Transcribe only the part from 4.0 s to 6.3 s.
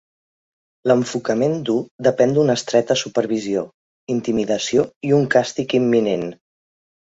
intimidació i un càstig imminent.